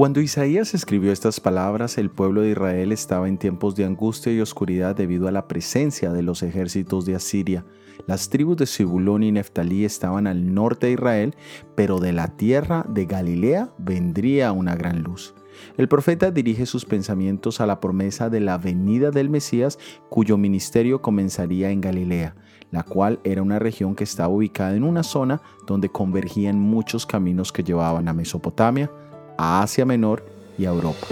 [0.00, 4.40] Cuando Isaías escribió estas palabras, el pueblo de Israel estaba en tiempos de angustia y
[4.40, 7.66] oscuridad debido a la presencia de los ejércitos de Asiria.
[8.06, 11.34] Las tribus de Zebulón y Neftalí estaban al norte de Israel,
[11.76, 15.34] pero de la tierra de Galilea vendría una gran luz.
[15.76, 21.02] El profeta dirige sus pensamientos a la promesa de la venida del Mesías, cuyo ministerio
[21.02, 22.36] comenzaría en Galilea,
[22.70, 27.52] la cual era una región que estaba ubicada en una zona donde convergían muchos caminos
[27.52, 28.90] que llevaban a Mesopotamia,
[29.36, 30.24] a Asia Menor
[30.58, 31.06] y a Europa.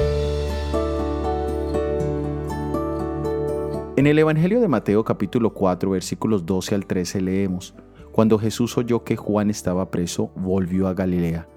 [3.97, 7.75] En el Evangelio de Mateo capítulo 4 versículos 12 al 13 leemos,
[8.13, 11.49] Cuando Jesús oyó que Juan estaba preso, volvió a Galilea,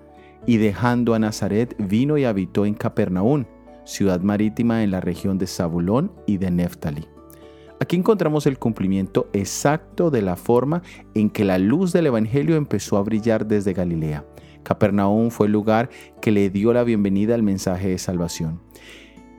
[0.48, 3.46] y dejando a Nazaret vino y habitó en Capernaum,
[3.84, 7.08] ciudad marítima en la región de Zabulón y de Neftali.
[7.92, 10.82] Aquí encontramos el cumplimiento exacto de la forma
[11.14, 14.24] en que la luz del Evangelio empezó a brillar desde Galilea.
[14.64, 15.90] Capernaum fue el lugar
[16.22, 18.62] que le dio la bienvenida al mensaje de salvación.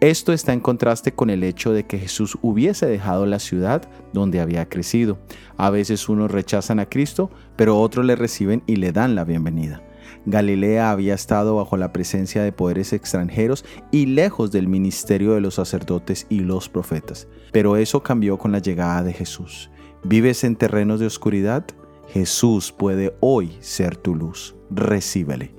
[0.03, 4.41] Esto está en contraste con el hecho de que Jesús hubiese dejado la ciudad donde
[4.41, 5.17] había crecido.
[5.57, 9.83] A veces unos rechazan a Cristo, pero otros le reciben y le dan la bienvenida.
[10.27, 15.55] Galilea había estado bajo la presencia de poderes extranjeros y lejos del ministerio de los
[15.55, 17.29] sacerdotes y los profetas.
[17.53, 19.71] Pero eso cambió con la llegada de Jesús.
[20.05, 21.65] ¿Vives en terrenos de oscuridad?
[22.09, 24.55] Jesús puede hoy ser tu luz.
[24.71, 25.55] Recíbele.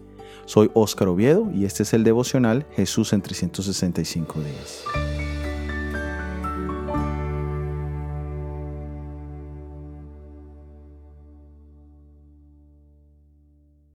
[0.46, 5.13] Soy Óscar Oviedo y este es el devocional Jesús en 365 días.